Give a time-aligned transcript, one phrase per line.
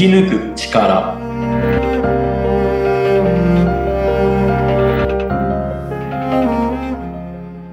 [0.00, 1.12] き抜く力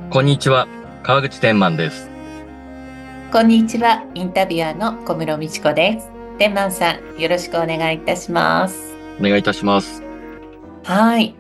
[0.10, 0.68] こんにちは、
[1.04, 2.10] 川口天満です。
[3.32, 6.10] こんにちは、インタビュアーの小室美智子です。
[6.38, 8.94] 天満さん、よろしくお願いいたします。
[9.22, 10.04] お願いいたします。
[10.84, 11.34] はい。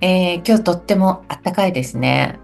[0.00, 2.38] えー、今日とっても暖かいですね。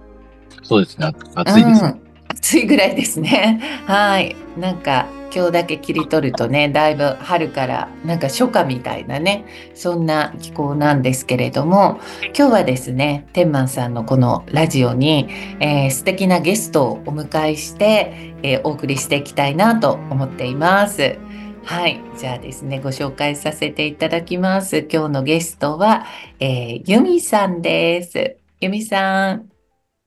[0.63, 1.85] そうですね、暑いです。
[1.87, 3.63] うん、暑いぐらいですね。
[3.87, 4.37] はい。
[4.59, 12.01] なんか、今日だけ切り取るとね、だいぶ春から、なんか初夏みたいなね、そんな気候なんですけれども、
[12.37, 15.29] 今日はですね、天満さんのこのラジオに、
[15.61, 21.19] えー、素敵なゲストをお迎えして、えー、お送りしていきたいなと思っています。
[21.65, 22.01] はい。
[22.17, 24.87] じゃあですね、ご紹介させていただきます。
[24.91, 26.07] 今日のゲストは、
[26.41, 28.37] えー、ユミさんです。
[28.61, 29.49] ユミさん、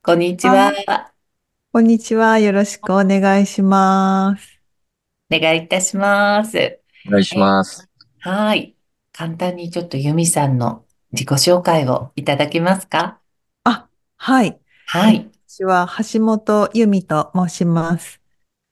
[0.04, 0.74] こんにちは。
[1.72, 2.40] こんにちは。
[2.40, 4.51] よろしくお願いします。
[5.34, 6.82] お願いいたします。
[7.08, 7.88] お願いします。
[8.20, 8.76] はい。
[9.14, 13.22] 簡単にちょっとユミさんの自己紹介をいただけますか？
[13.64, 14.60] あ、はい。
[14.88, 15.30] はい。
[15.48, 18.20] 私は橋本由美と申します。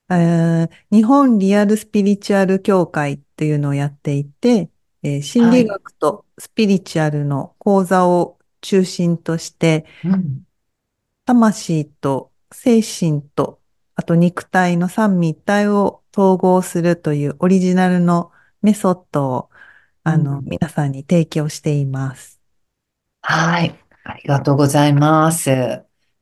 [0.09, 4.69] えー、日本リアルスピリチュアル協会っていうのをやっていて、
[5.01, 10.41] えー、心理学とスピリチュアルの講座を中心として、うん、
[11.25, 13.61] 魂と精神と、
[13.95, 19.49] あと肉体の三位一体を統合するというオリジナルのメソッドを、
[20.03, 22.39] あの、うん、皆さんに提供しています。
[23.21, 23.75] はい。
[24.03, 25.49] ありがとうございます。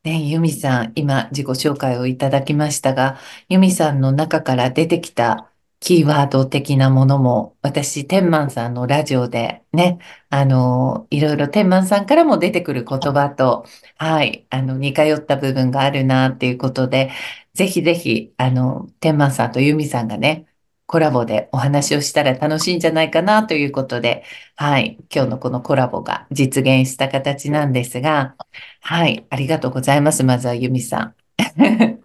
[0.04, 3.18] ね、ユミさん、今自己紹介をいただきましたが、
[3.50, 13.66] ユミさんの中から出てきたキーワード的なものも、私、天満さんのラジオでね、あの、いろいろ天満さんからも出てくる言葉と、
[13.98, 17.12] はい、あの、似通った部分があるなっていうことで、
[17.54, 20.48] ぜひぜひ、あの、天満さんとユミさんがね、
[20.88, 24.24] コラボでお話をしたら楽しいんじゃないかなということで、
[24.56, 28.36] はい、今日のこのコラボが実現した形なんですが、
[28.82, 30.24] はい、ありがとうございます。
[30.24, 31.14] まずはユミさ
[31.58, 31.97] ん。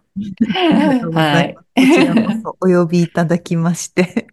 [1.10, 1.58] はい。
[1.76, 4.28] こちらこそお呼びいただきまして。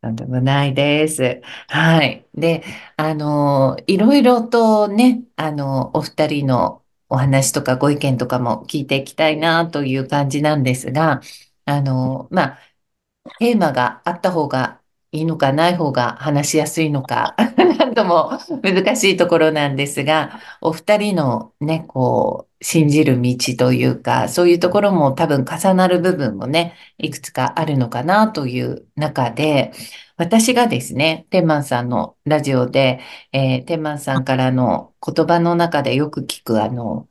[0.00, 1.42] なんでもないです。
[1.68, 2.26] はい。
[2.34, 2.64] で、
[2.96, 11.20] あの、いろいろとね、あの、お二人のお話とかご意見とかも聞いていきたいなという感じなんですが、
[11.66, 12.58] あの、まあ、
[13.38, 14.79] テーマがあった方が
[15.12, 17.34] いいのかない方が話しやすいのか、
[17.78, 18.30] なんとも
[18.62, 29.72] 難しいところなんですが、お二人のね、こう、信じる道というか、そういうところも多分重なる部分もね、いくつかあるのかなという中で、
[30.16, 33.00] 私がですね、天満さんのラジオで、
[33.32, 37.08] えー、天満さんからの言葉の中でよく聞く、あの、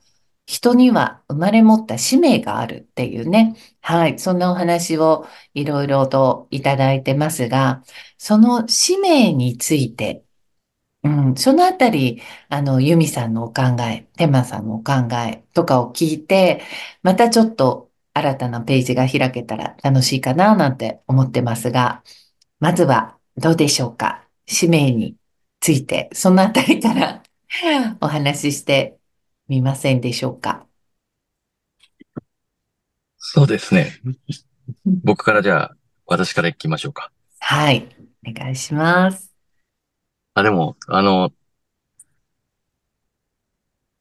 [0.52, 3.56] 人には生まれ持った使命があるっていうね。
[3.82, 4.18] はい。
[4.18, 7.84] そんなお話をいろいろといただいてますが、
[8.18, 10.24] その使命について、
[11.04, 14.94] うん、そのあたり、あの、ユミさんのお考え、テマさんのお考
[15.28, 16.64] えとかを聞いて、
[17.04, 22.04] またちょっと新たなページが開けたら楽しいかななんて思ってますが、
[22.60, 24.24] まずはどうでしょうか？
[24.48, 25.16] 使命に
[25.60, 27.22] ついて、そのあたりから
[28.02, 28.99] お話しして
[29.50, 30.66] みませんでしょうか？
[33.18, 34.02] そうですね。
[35.04, 37.12] 僕からじゃあ、私から行きましょうか。
[37.40, 37.88] はい。
[38.28, 39.34] お願いします。
[40.34, 41.32] あ、でも、あの、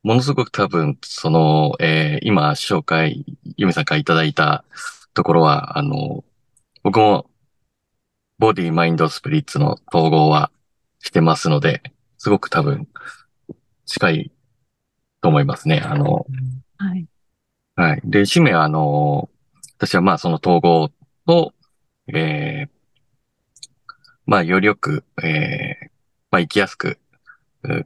[0.02, 3.24] ものすごく多分、その、えー、今紹介、
[3.56, 4.64] ユミさんからいただいた
[5.14, 6.24] ところは、あの、
[6.82, 7.28] 僕も、
[8.38, 10.50] ボディ、マインド、スピリッツの統合は
[11.00, 11.82] してますので、
[12.16, 12.88] すごく多分、
[13.86, 14.32] 近い
[15.20, 15.80] と思いますね。
[15.80, 16.26] あの、
[16.78, 17.06] はい。
[17.76, 18.00] はい。
[18.04, 19.30] で、使命は、あの、
[19.76, 20.90] 私はまあその統合
[21.26, 21.52] と、
[22.12, 22.68] えー、
[24.26, 25.90] まあよりよく、えー、
[26.30, 26.98] まあ生きやすく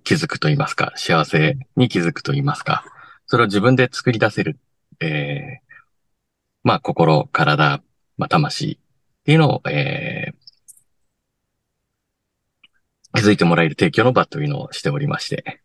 [0.04, 2.84] 気づくと言いますか、幸せに気づくと言いますか、
[3.26, 4.58] それを自分で作り出せる、
[5.00, 5.76] えー、
[6.62, 7.82] まあ心、体、
[8.16, 8.78] まあ魂
[9.20, 15.62] っていうのを、えー、気づいてもらえる提供の場というのをしておりまして、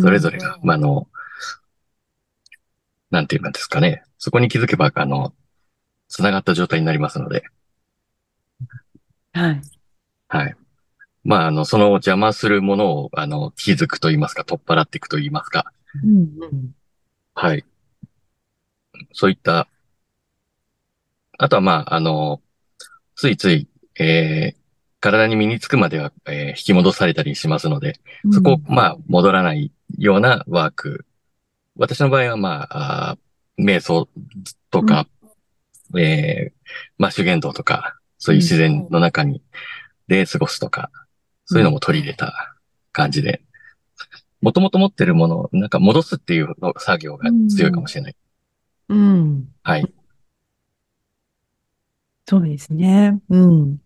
[0.00, 1.08] それぞれが、まあ、あの、
[3.10, 4.02] なんていうんですかね。
[4.18, 5.34] そこに気づけば、あの、
[6.08, 7.44] 繋がった状態になりますので。
[9.32, 9.60] はい。
[10.28, 10.56] はい。
[11.22, 15.72] まあ、あの、その邪魔するものを、あの、気づくと言いますか、取っ払っていくと言いますか。
[16.02, 16.74] うんうん、
[17.34, 17.64] はい。
[19.12, 19.68] そういった、
[21.38, 22.40] あとは、まあ、あの、
[23.16, 23.68] ついつい、
[23.98, 24.63] えー、
[25.04, 28.00] 体に身につくまでは、えー、引き戻されたりしますので、
[28.32, 31.04] そこを、まあ、戻らないようなワーク。
[31.76, 33.18] 私の場合は、まあ、あ
[33.58, 34.08] 瞑想
[34.70, 35.06] とか、
[35.92, 39.42] うん、えー、まあ、修験道とか、そういう自然の中に
[40.08, 40.90] で過ごすとか、
[41.44, 42.56] そういうのも取り入れた
[42.90, 43.42] 感じで、
[44.40, 48.16] もともと持ってるものをなんか戻すっていうの作業が強いかもしれない。
[48.88, 49.48] うん。
[49.62, 49.94] はい。
[52.26, 53.20] そうですね。
[53.28, 53.83] うん。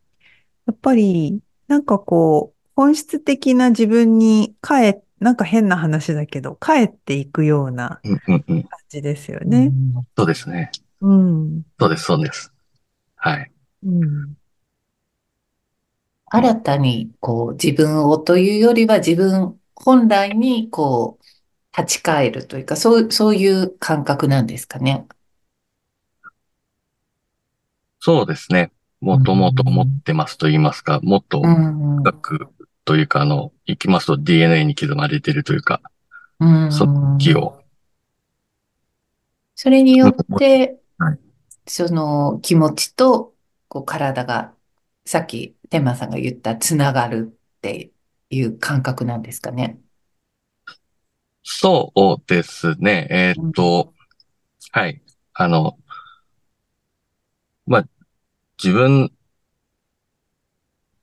[0.68, 8.62] やっぱり、なんかこう、本質的な自分に帰っ、なんか変な話だけど、帰っていくようなうんうんうん。
[8.64, 9.72] 感じですよね。
[10.16, 10.70] そうですね。
[11.00, 11.62] うん。
[11.80, 12.52] そうです、そうです。
[13.16, 13.50] はい。
[13.84, 14.36] うん。
[16.30, 25.06] 新たにこう自分をというよりは自分本来にこう立ち返るというか、そう、そういう感覚なんですかね。
[28.00, 28.72] そうですね。
[29.00, 31.96] もともと持ってますと言いますか、もっとうん。
[31.98, 32.48] 深く
[32.84, 35.80] というか、あの、行きますと DNA に刻まれているというか、
[36.40, 36.72] うん。
[36.72, 37.62] その気を。
[39.54, 41.18] それによってはい、
[41.66, 43.34] その気持ちと
[43.68, 44.52] こう体が、
[45.04, 47.90] さっき天馬さんが言ったつながるって
[48.30, 49.78] いう感覚なんですかね。
[51.42, 53.06] そうですね。
[53.10, 53.94] えーっと、
[54.72, 55.02] はい。
[55.32, 55.87] あの、まあ、
[58.62, 59.12] 自分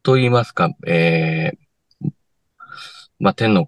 [0.04, 2.10] と言いますか、えー、
[3.18, 3.68] まあ、天の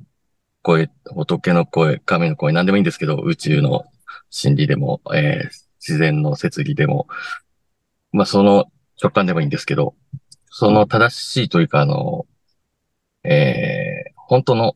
[0.62, 3.86] 声、仏の声、神の声、何でもいいんですけど、宇宙の
[4.30, 5.50] 真理でも、えー、
[5.80, 7.08] 自然の摂理でも、
[8.12, 8.66] まあ、その
[9.02, 9.96] 直感でもいいんですけど、
[10.50, 12.26] その正しいというか、あの、
[13.24, 14.76] えー、本当の、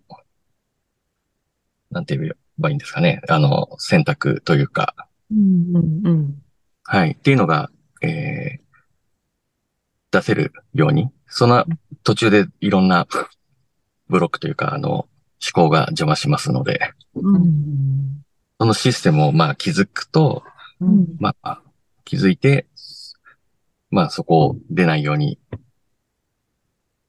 [1.89, 3.21] なんて言えばいいんですかね。
[3.27, 4.95] あの、選択というか、
[5.29, 5.75] うん。
[5.75, 6.07] うん。
[6.07, 6.41] うん。
[6.83, 7.11] はい。
[7.11, 7.69] っていうのが、
[8.01, 8.70] えー、
[10.11, 11.65] 出せるように、その
[12.03, 13.07] 途中でいろんな
[14.09, 15.07] ブロックというか、あの、思
[15.53, 16.79] 考が邪魔しますので。
[18.59, 20.43] そのシステムをまあ気づくと、
[20.79, 21.07] うん。
[21.19, 21.61] まあ
[22.03, 22.67] 気づいて、
[23.89, 25.39] まあそこを出ないように、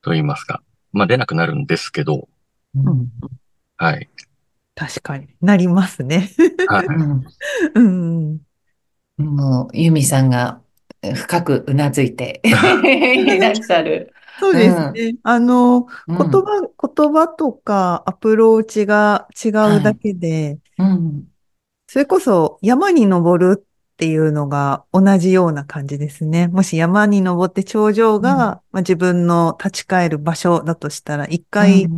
[0.00, 0.62] と言いますか。
[0.92, 2.28] まあ出なくなるんですけど、
[2.74, 3.10] うん。
[3.76, 4.08] はい。
[4.74, 6.30] 確かになりますね。
[6.68, 6.86] はい。
[7.74, 8.40] うん。
[9.18, 10.61] もう、ユミさんが
[11.14, 12.50] 深くうなずいて い
[13.38, 14.12] らっしゃる。
[14.38, 15.14] そうですね。
[15.22, 21.24] あの、うん言葉、言葉とかアプローチが違うだけで、うん。
[21.86, 23.64] それこそ山に登るっ
[23.96, 26.48] ていうのが同じような感じですね。
[26.48, 31.88] もし山に登って頂上が、うんまあ、自分の立ち返る場所だとしたら、一回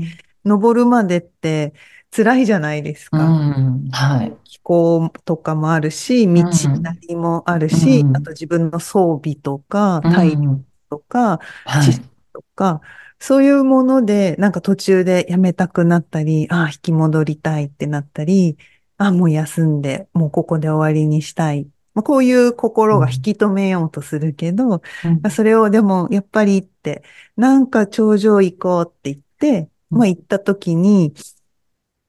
[0.44, 1.72] 登るまでって
[2.14, 3.24] 辛いじゃないですうか。
[3.28, 3.88] ん。
[3.90, 4.36] はい。
[4.44, 6.44] 気候とかもあるし、道
[6.80, 12.08] なりもあるし、うんあと自分の装備とか、うん体力とか、はい知識。
[12.32, 12.80] とか、
[13.18, 18.56] そういうもので、なんか途中でやめたくなったり、ああ、引き戻りたいってなったり、
[18.96, 21.68] ああ、もう休んで、もうここで終わりにしたい。
[21.94, 27.02] まあ、こういう心が引き止めようとするけど、うんそれをでも、やっぱりって、
[27.36, 31.14] なんか頂上行こうって言って、うんまあ行った時に、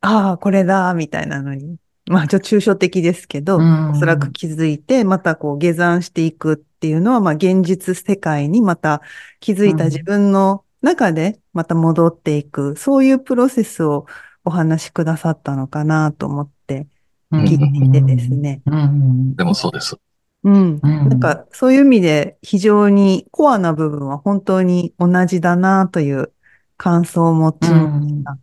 [0.05, 9.01] ああ、これだ、みたいなのに、まあちょっと抽象的ですけど、うんおそらく気づいて、またこう下山していくっていうのは、まあ現実世界にまた
[9.39, 14.05] 気づいた自分の中でまた戻っていく、そういうプロセスを
[14.43, 16.87] お話しくださったのかなと思って
[17.31, 18.61] 聞いていてですね。
[18.67, 19.35] うん。
[19.35, 19.97] でもそうです。
[20.43, 20.79] うん。
[20.81, 26.31] うんなんかそういう意味で非常にコアな部分は本当に同じだなという
[26.77, 28.37] 感想を持ちました。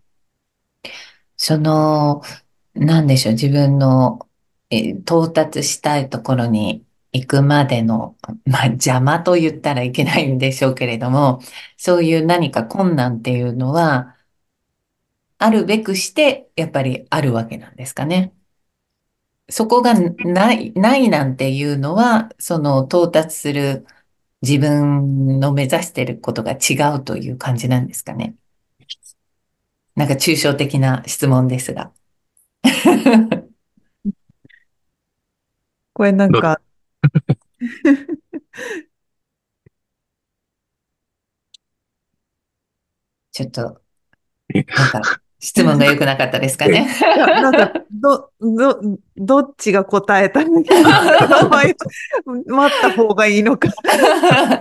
[1.45, 2.23] その、
[2.75, 4.29] なんでしょう、自分の、
[4.71, 11.41] え到達したいところに行くまでの、まあ、邪魔と言ったらいけないんでしょうけれども、
[11.77, 14.17] そういう何か困難っていうのは、
[15.39, 18.33] あるべくして、やっぱりあるわけなんですかね。
[19.51, 23.87] そこがない、ないなんていうのは、その到達する
[24.43, 28.37] 自分の目指してることが違うという感じなんですかね。
[29.97, 31.93] なんか抽象的な質問ですが。
[35.95, 36.61] これなんか、
[43.33, 43.83] ちょっと、
[44.55, 46.87] なんか質問が良くなかったですかね？
[47.19, 48.81] なんか、ど、ど、
[49.17, 50.73] どっちが答えたのか、
[51.51, 53.69] 待った方がいいのか、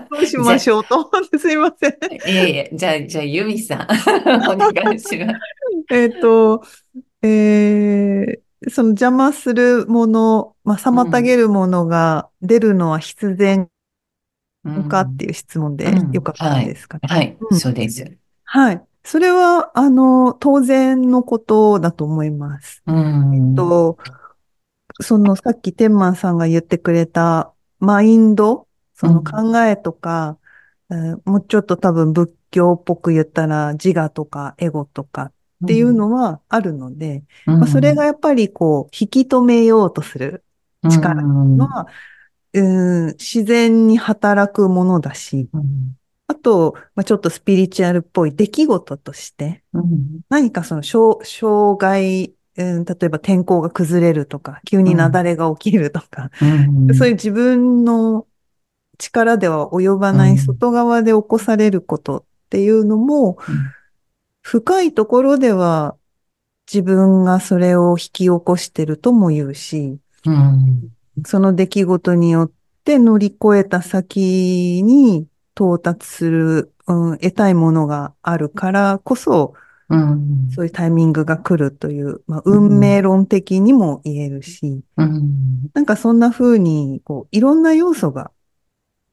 [0.09, 1.91] どうしましょうと思って、すいません。
[1.91, 3.87] いえいえ、じゃあ、じゃあ、ユミさん、
[4.49, 5.39] お願いします。
[5.93, 6.63] えっと、
[7.21, 13.69] えーその邪魔するもの、まあ、妨げるものが出るのは必然
[14.87, 17.01] かっていう質問でうんよかったんですかね。
[17.03, 18.05] はい、うんそうです。
[18.43, 18.81] はい。
[19.03, 22.83] それは、あの、当然のことだと思います。
[22.85, 23.55] うん。
[23.55, 23.97] と、
[24.99, 35.31] そのさっき天満さんが言ってくれたマインド、その考えとか、えーもうちょっと多分仏教っぽく言ったら自我とかエゴとか
[35.63, 40.43] っていうのはあるので、まあ、それがやっぱりこう引き止めようとする
[40.89, 41.87] 力のは、
[42.53, 45.47] うん、自然に働くものだし、
[46.31, 49.63] あと、まあ、ちょっとスピリチュアルっぽい出来事として、
[50.29, 56.31] 何かその障障害、うん、例えば天候が崩れるとか、急に雪崩が起きるとか、
[56.97, 58.27] そういう自分の
[58.97, 63.37] 力では及ばない外側で起こされることっていうのも、
[64.41, 65.97] 深いところでは
[66.71, 69.99] 自分がそれを引き起こしてるとも言うし、
[71.25, 72.51] その出来事によっ
[72.85, 79.53] て乗り越えた先に到達する、うん、得たいものがあるからこそ、
[80.55, 84.83] そういうタイミングが来るという、まあ、運命論的にも言えるし、
[85.73, 88.31] なんかそんな風に、こう、いろんな要素が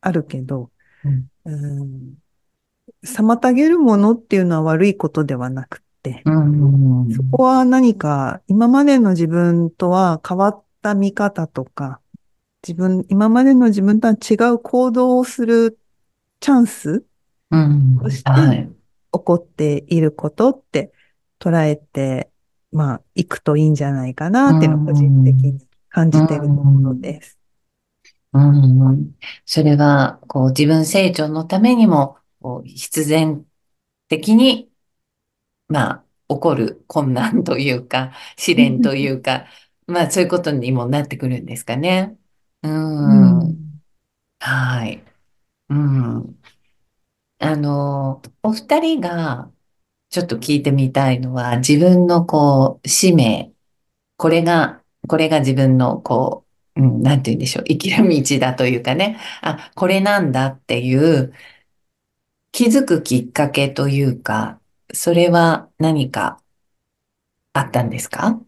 [0.00, 0.70] あるけど、
[1.44, 2.14] うん、
[3.04, 12.00] 妨げるものっていうのは悪いことではなくって、そこは何か今までの自分とは変わった見方とか、
[12.66, 15.78] 自分、今までの自分とは違う行動をする
[16.40, 17.04] チャンス
[18.02, 18.68] そしてはい。
[19.12, 20.92] 起こっていることって
[21.40, 22.30] 捉えて、
[22.72, 27.38] まあ、いくといいんじゃないかなっていうのを個人的に感じているところです。
[28.32, 29.14] うん、
[29.46, 33.44] それは、こう、自分成長のためにも、こう必然
[34.08, 34.70] 的に、
[35.68, 39.46] まあ、起こる困難というか、試練というか、
[39.86, 42.16] まあ、そういうことにもなってくるんですかね。
[42.62, 43.80] うん。
[44.40, 45.07] はい。
[45.68, 46.40] うん。
[47.40, 49.50] あの、お二人が
[50.10, 53.52] ちょっと聞いてみたいのは、自分のこう、使命、
[54.16, 56.46] これが、これが自分のこ
[56.76, 61.32] う、うん、なんて言うんでしょう、生きる道だというかね、あ、これなんだっていう、
[62.50, 64.60] 気づくきっかけというか、
[64.92, 66.40] それは何か
[67.52, 68.40] あったんですか？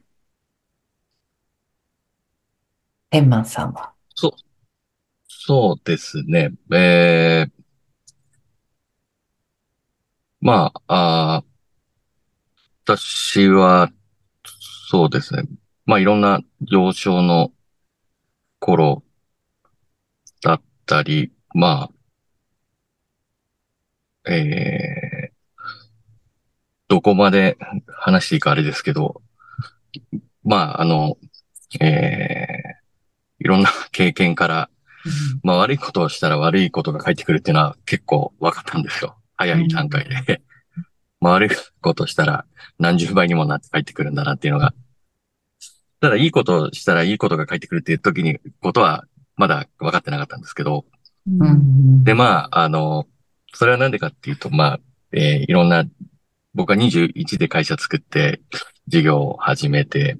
[3.10, 3.92] ヘンマンさんは。
[4.14, 4.32] そう、
[5.42, 6.52] そうですね。
[6.70, 7.62] えー、
[10.42, 11.50] まあ、あー
[12.84, 13.90] 私は、
[14.90, 15.44] そうですね。
[15.86, 17.52] まあ、いろんな幼少の
[18.58, 19.02] 頃
[20.42, 21.90] だったり、ま
[24.24, 25.32] あ、えー、
[26.88, 27.56] どこまで
[27.88, 29.22] 話していいかあれですけど、
[30.44, 31.16] まあ、あの、
[31.80, 34.70] えー、いろんな経験から、
[35.42, 39.16] まあ悪いことをしたら悪いことが返ってくるっていうのは結構分かったんですよ。
[39.36, 40.42] 早い段階で。
[41.20, 42.46] まあ悪いことをしたら
[42.78, 44.74] 何十倍にもなって返ってくるんだなっていうのが。
[46.00, 49.04] ただいいことをしたらいいことが返ってくるっていう時に、ことは
[49.36, 50.86] まだ分かってなかったんですけど。
[51.26, 53.06] うんで、まあ、あの、
[53.52, 54.80] それはなんでかっていうと、まあ、
[55.12, 55.84] えーいろんな、
[56.54, 58.40] 僕は21で会社作って
[58.88, 60.18] 事業を始めて、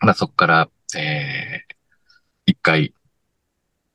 [0.00, 1.76] まあそこから、えー
[2.46, 2.92] 一回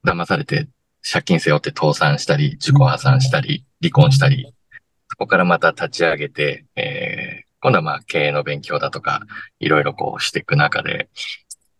[0.05, 0.67] 騙されて
[1.03, 4.53] 借金背負って倒産したり、自己破産したり、離婚したり、
[5.09, 9.21] そこからまた立ち上げて、えー今度はまあ経営の勉強だとか、
[9.59, 11.09] いろいろこうしていく中で、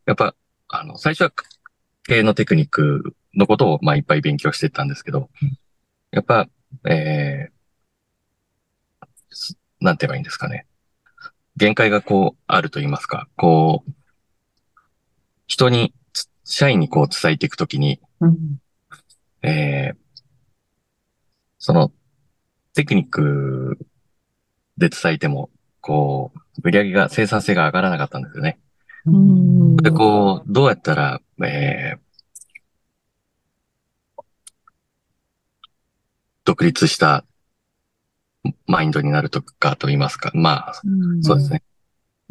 [0.08, 0.34] やっぱ、
[0.68, 1.32] あの、最初は
[2.08, 5.30] 経営のテクニックのことをまあいっぱい勉強してったんですけど、
[6.10, 6.48] やっぱ、
[6.90, 7.56] えー
[9.80, 10.66] なんて言えばいいんですかね。
[11.56, 13.92] 限界がこうあると言いますか、こう、
[15.46, 15.94] 人に、
[16.44, 18.60] 社員にこう伝えていくときに、うん
[19.42, 19.98] えー
[21.58, 21.92] その、
[22.76, 23.80] テクニック
[24.78, 25.50] で伝えても、
[25.82, 28.60] こう、売り上げが、生産性が上がらなかったんですよね。
[29.06, 32.00] うんで、こう、どうやったら、えー
[36.44, 37.26] 独立した
[38.68, 40.32] マインドになるとかと言いますか。
[40.36, 40.82] まあ、
[41.22, 41.64] そうですね。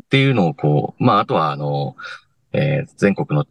[0.05, 1.97] っていうのをこう、まあ、あとは、あの、
[2.53, 3.47] えー全国の、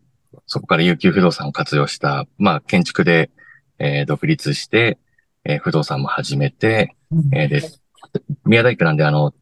[0.46, 3.32] そこから有給不動産を活用した、まあ、建築で、
[3.80, 5.00] えー独立して、
[5.46, 6.96] えー不動産も始めて、
[7.34, 7.62] えーで、
[8.46, 9.34] 宮大工なんで、あの、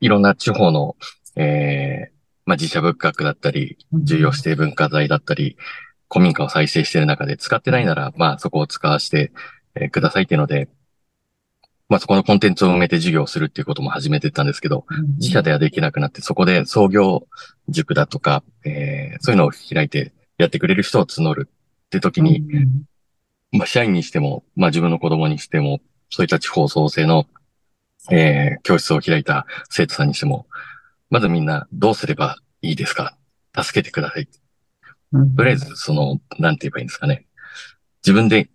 [0.00, 0.96] いろんな地方の、
[1.36, 2.14] えー
[2.46, 5.56] まあ、自社仏閣だったり、重要指定文化財だったり、
[6.10, 9.32] 古民家を再生している中で使ってないなら、まあ、そこを使わせて、
[9.74, 10.68] えーくださいっていうので、
[11.88, 14.86] まあ、そこのコンテンツを埋めて授業をするっていうことも始めてったんですけど、
[15.18, 17.26] 自社ではできなくなって、そこで創業
[17.68, 22.42] 塾だとか、えーそういうのを開いてやってくれる人を募るって時に、
[23.52, 27.26] まあ、社員にしても、まあ、自分の子供にしても、そういった地方創生の、
[28.10, 30.46] えー教室を開いた生徒さんにしても、
[31.10, 33.16] まずみんなどうすればいいですか？
[33.56, 34.28] 助けてください。
[35.36, 37.26] とりあえず、その、なんて言えばいいんですかね。
[38.02, 38.48] 自分で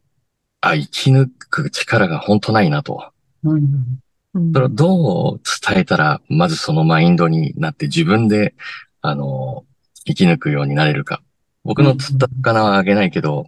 [0.62, 3.12] あ、生き抜く力が本当ないなと。
[3.44, 4.02] うん。
[4.34, 8.54] うんそれをどう伝えたら、まずそのマインドになって自分で、
[9.02, 9.66] あの、
[10.06, 11.24] 生き抜くようになれるか。
[11.70, 13.46] 僕の釣った魚はあげないけど、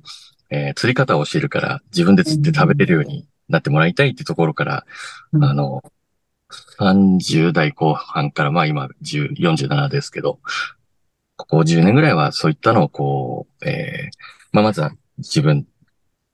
[0.51, 4.85] えー釣り方を教えるから自分で釣って食べれるようになってもらいたいってところから、
[5.33, 5.43] うん。
[5.43, 5.81] あの、
[6.77, 10.37] 30代後半から、まあ今10 47ですけど、
[11.35, 14.17] ここ10年ぐらいはそういったのをこう、えー
[14.51, 15.65] まあまずは自分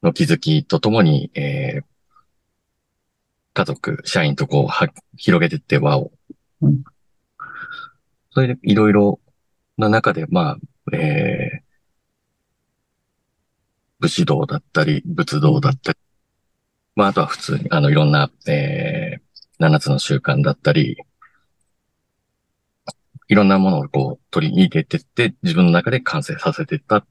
[0.04, 1.84] の気づきとともに、えー
[3.54, 6.12] 家族、社員とこう、は、広げていって輪を。
[6.62, 6.84] うん。
[8.32, 9.20] それでいろいろ
[9.78, 10.58] な中で、ま
[10.92, 11.57] あ、えー
[14.00, 15.98] 武士道だったり、仏道だったり、
[16.96, 20.98] まああとは普通に、あの、いろんな、えー、7つの習慣だったり、
[23.30, 27.06] いろんなものをこう取り入れてって、自分の中で完成させていったっ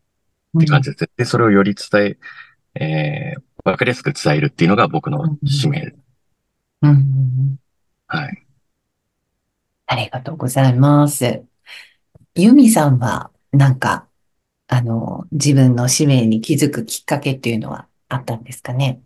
[0.59, 1.11] て感じです。
[1.17, 2.19] で、それをより伝
[2.75, 5.95] え、えー、わかりやすく伝えるっていうのが僕の使命。
[6.83, 7.57] うんうん。
[8.07, 8.47] はい。
[9.87, 11.45] ありがとうございます。
[12.35, 14.06] ユミさんは、なんか、
[14.69, 19.01] あの、自分の使命に気づくきっかけっていうのはあったんですかね？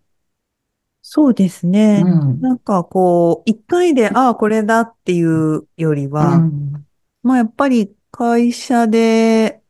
[1.03, 2.03] そうですね。
[2.05, 2.41] うん。
[2.41, 6.87] なんかこう、一回で、ああ、これだっていうよりは、うん
[7.23, 9.61] まあやっぱり会社で、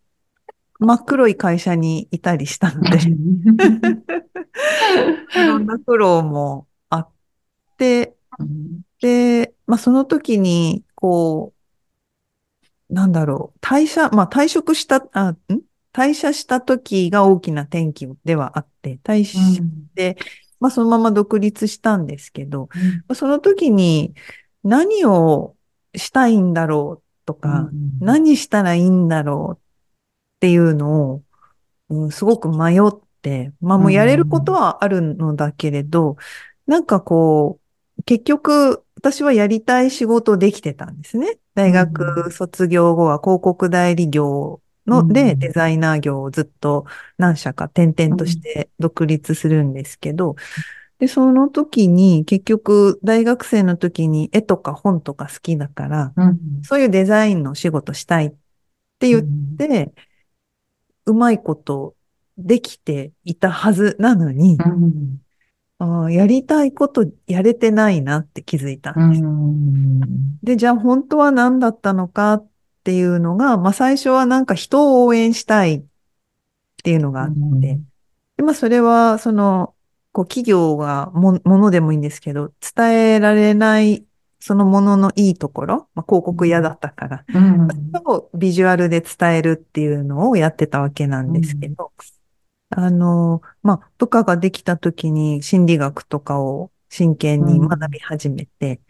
[0.79, 2.99] 真っ黒い会社にいたりしたので、
[5.35, 7.09] いろんな苦労もあっ
[7.77, 11.53] て、うんで、まあその時に、こ
[12.91, 15.37] う、なんだろう、退社、まあ退職した、あ、ん？
[15.93, 19.63] 退社した時が大きな転機ではあって、退社し
[19.95, 20.17] て、
[20.61, 22.69] まあそのまま独立したんですけど、
[23.15, 24.15] その時に
[24.63, 25.57] 何を
[25.95, 27.69] したいんだろうとか、
[28.01, 29.61] 何したらいいんだろうっ
[30.41, 31.15] ていうのを、
[31.89, 36.17] うんすごく迷って、まあもうやれることはあるのだけれど、
[36.67, 37.59] なんかこ
[37.99, 41.39] う、結局私はやりたい仕事できてたんですね。
[41.55, 45.39] 大学卒業後は広告代理業のでうん。
[45.39, 50.37] デザイナー業をずっと何社か転々として独立するんですけど、
[50.99, 56.39] で、その時に結局大学生の時に絵とか本とか好きだから、うん。
[56.63, 58.31] そういうデザインの仕事したいっ
[58.99, 59.93] て言って、
[61.07, 61.95] うまいこと
[62.37, 65.21] できていたはずなのに、うん。
[65.79, 69.23] あーやりたいことやれてないなって気づいたうんです。
[69.25, 70.39] ん。
[70.43, 72.47] で、じゃあ本当は何だったのかっ
[72.83, 75.85] ていうのが、まあ最初はなんか人を応援したいっ
[76.83, 77.79] ていうのがあって、
[78.37, 79.75] でまあそれはその、
[80.13, 84.05] こう企業がも、ものでもいいんですけど、伝えられない
[84.41, 87.69] そのもののいいところ、まあ広告嫌だったから、うん。
[88.07, 91.93] をビジュアルで伝えるっていうのをやってたわけなんですけど、
[92.71, 98.81] あの、まあ、部下ができた時に心理学とかを真剣に学び始めて、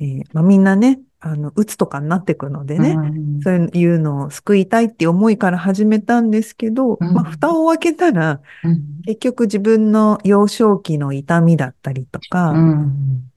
[0.00, 3.40] えーまあ、みんなね、あの、鬱とかになってくのでね、うん。
[3.42, 7.12] そういうのを救いたいっていう思いから始めたんですけど、うん。
[7.12, 9.02] まあ、蓋を開けたら、うん。
[9.04, 13.30] 結局自分の幼少期の痛みだったりとか、うん。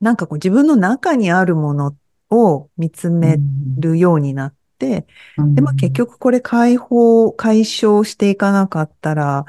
[0.00, 1.96] なんかこう自分の中にあるもの
[2.30, 3.38] を見つめ
[3.78, 5.06] るようになって、
[5.54, 9.46] で、まあ結局これ解放、解消していかなかったら、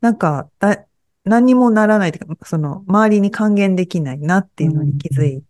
[0.00, 0.84] なんかだ、
[1.24, 5.49] 何にもならないというか、その周りに還元できないなっていうのに気づいて、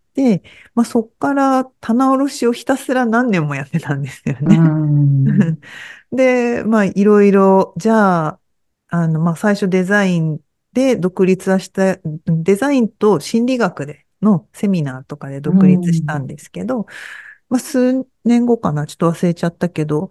[0.74, 4.56] まあそっから棚卸しをひたすら何年もやってたんですようね。
[4.56, 5.60] ん
[6.12, 8.40] で、まあいろいろ、じゃあ、
[8.88, 10.40] あの、まあ最初デザイン
[10.72, 16.86] で独立はした、デザインと心理学でのセミナーとかで独立したんですけど、
[17.48, 20.10] まあ数年後かな、ちょっと忘れちゃったけど、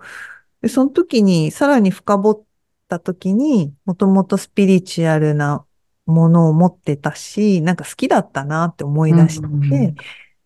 [0.61, 2.43] でその時にさらに深掘っ
[2.87, 5.65] た時に、もともとスピリチュアルな
[6.09, 9.95] ものを持ってたし、なんか好きだったなって思い出して、うん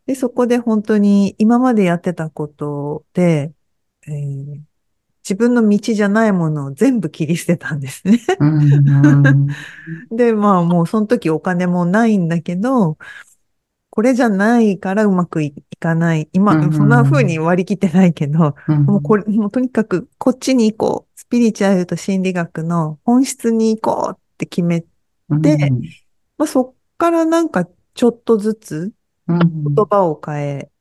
[0.05, 3.53] で、そこで本当に今までやってたことで、
[4.07, 4.61] えー
[5.23, 8.19] 自分の道じゃないものを全部切り捨てたんですね。
[8.39, 9.47] うん
[10.11, 12.97] で、まあもうその時お金もないんだけど、
[13.89, 16.27] これじゃないからうまくいいかない。
[16.33, 21.13] 今、うんそんな風に割り切ってないけど、うんもうこれ、もうとにかくこっちに行こう。
[21.15, 24.83] スピリチュアルと心理学の本質に行こうって決め、
[25.41, 25.57] で
[26.37, 28.93] まあそっからなんかちょっとずつ
[29.27, 30.71] うん言葉を変え、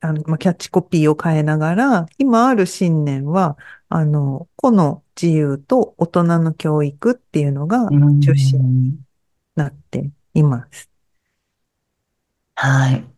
[0.00, 3.56] あの、まあ、キャッチコピーを変えながら、今ある信念は、
[3.88, 8.98] あの、個の自由と大人の教育っていうのがうん中心に
[9.56, 10.90] なっています。
[12.54, 13.15] はい。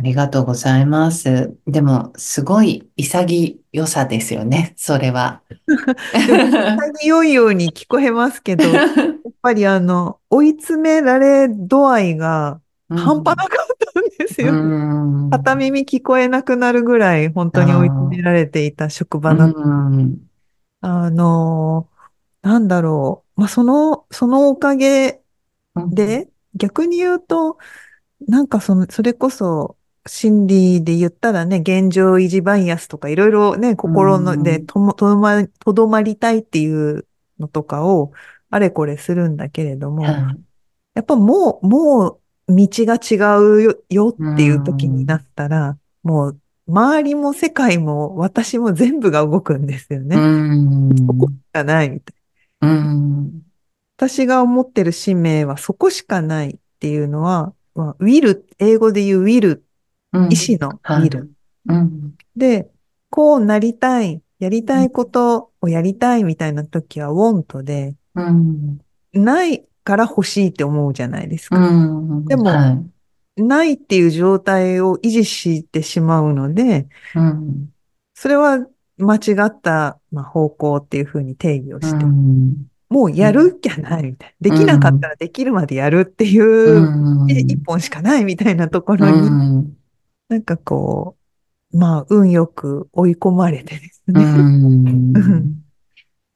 [0.00, 1.54] ありがとうございます。
[1.66, 5.42] でも、すごい潔さですよね、それは。
[6.96, 8.64] 潔いように聞こえますけど、
[9.42, 14.54] ぱりあの、追い詰められ度合いがうん半端なかったんですよ。
[14.54, 19.58] うん片耳聞こえなくなるぐらい本当に追い詰められていた職場だった。
[19.58, 20.16] うん
[20.80, 21.88] あの、
[22.40, 23.40] なんだろう。
[23.42, 25.20] まあ、その、そのおかげ
[25.76, 27.58] で、逆に言うと、
[28.26, 29.76] なんかその、それこそ、
[30.12, 37.06] 心理で言ったらね、現状維持バイアスとかいろいろね、心のでとも、とどま、とどまりたいっていう
[37.38, 38.10] のとかを、
[38.50, 40.14] あれこれするんだけれども、はい
[40.94, 50.16] やっぱもう、もう道が違うよよっていう時になったら、もう周りも世界も私も全部が動くんですよね。
[50.16, 52.16] うんそこしかないみたい
[52.60, 52.68] な。
[52.68, 53.42] うん
[53.96, 59.62] 私が思ってる使命はそこしかないっていうのは、まあ、ウィル、英語で言うウィル、うん
[60.30, 61.30] 意志のウィル。
[61.66, 62.14] うん。
[62.36, 62.70] で、
[63.10, 68.78] こうなりたい、やりたいことをやりたいみたいな時は want で、うん。
[69.12, 71.70] ないから欲しいって思うじゃないですうか。
[71.70, 72.24] ん。
[72.24, 72.68] でもは
[73.36, 73.42] い。
[73.42, 77.70] ないっていう状態を維持してしまうので、うん。
[78.14, 78.66] それは
[78.98, 82.66] 間違った、まあ、方向っていうふうに定義をうして、ん。
[82.88, 84.50] もうやるっきゃないみたいな。
[84.50, 87.26] できなかったらできるまでやるっていう、うん。
[87.26, 89.79] で一本しかないみたいなとこうろに、ん
[90.30, 91.16] なんかこ
[91.72, 94.22] う、まあ、運よく追い込まれてですうね。
[94.22, 95.12] ん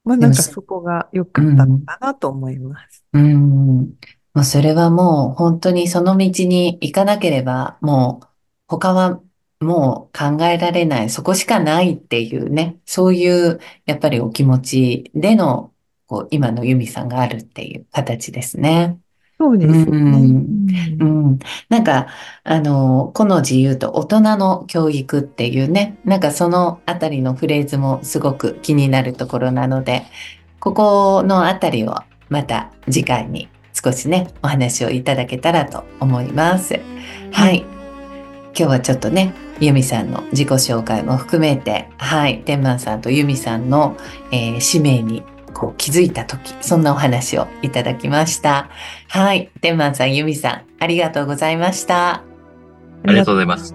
[0.04, 3.04] まあ、なんかそこが良かったのかなと思います。
[3.12, 3.94] うん。
[4.34, 8.26] もうそれはもう本当にその道に行かなければ、もう
[8.66, 9.20] 他は
[9.60, 15.72] もう考えられない、そこしかないっていうね、そういうやっぱりお気持ちでの、
[16.06, 18.98] こう今のユミさんがあるっていう形ですね。
[19.38, 19.86] そうですね。
[21.00, 21.38] うん。
[21.68, 22.06] なんか、
[22.44, 30.04] あの、この字言うと大人の教育っていうね、なんかそのあたりのフレーズもすごく気になるところなので、
[30.60, 31.96] ここのあたりを
[32.28, 36.80] また次回に少しね、お話をいただけたらと思います。
[37.32, 37.60] はい。
[37.60, 43.96] 今日はちょっとね、ユミさんの自己紹介も含めて、はい、天満さんとユミさんの、
[44.30, 45.22] えー使命に
[45.54, 48.68] こう気づいた時、そんなお話をいただきました。
[49.08, 52.16] はい、天満さん、ユミさん、ありがとうございました。
[52.16, 52.22] あ
[53.06, 53.74] りがとうございます。